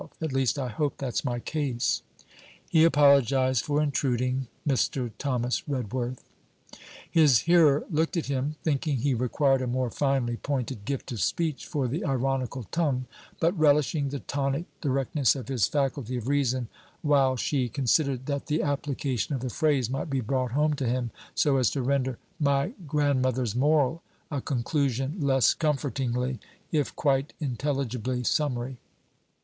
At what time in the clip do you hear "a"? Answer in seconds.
9.61-9.67, 24.31-24.41